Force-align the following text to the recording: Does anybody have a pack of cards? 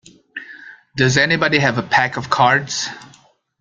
Does 0.97 1.15
anybody 1.15 1.59
have 1.59 1.77
a 1.77 1.83
pack 1.83 2.17
of 2.17 2.27
cards? 2.31 2.87